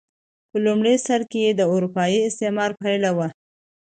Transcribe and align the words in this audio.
په 0.49 0.57
لومړي 0.65 0.95
سر 1.05 1.21
کې 1.31 1.43
د 1.49 1.61
اروپايي 1.73 2.19
استعمار 2.29 2.71
پایله 2.81 3.09
وه. 3.17 3.27